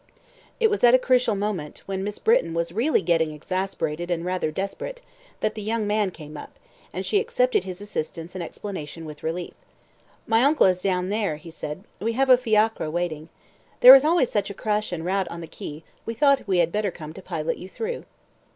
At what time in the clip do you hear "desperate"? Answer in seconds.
4.49-4.99